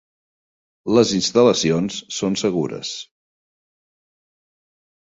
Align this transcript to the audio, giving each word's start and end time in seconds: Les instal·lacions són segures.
Les 0.99 1.11
instal·lacions 1.17 1.99
són 2.17 2.41
segures. 2.45 2.95